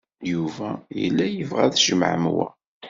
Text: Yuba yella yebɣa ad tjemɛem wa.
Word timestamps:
Yuba 0.31 0.69
yella 1.01 1.25
yebɣa 1.29 1.63
ad 1.67 1.73
tjemɛem 1.77 2.25
wa. 2.35 2.47